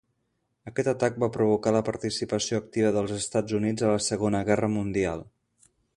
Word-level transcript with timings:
Aquest 0.69 0.87
atac 0.93 1.17
va 1.23 1.29
provocar 1.35 1.73
la 1.75 1.83
participació 1.89 2.61
activa 2.63 2.89
dels 2.97 3.13
Estats 3.19 3.59
Units 3.59 3.87
a 3.89 3.93
la 3.97 4.03
Segona 4.07 4.45
Guerra 4.49 4.71
Mundial. 4.79 5.27